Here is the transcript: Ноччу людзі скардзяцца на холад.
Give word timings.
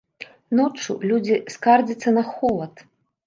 Ноччу 0.59 0.95
людзі 1.11 1.35
скардзяцца 1.55 2.09
на 2.17 2.23
холад. 2.31 2.85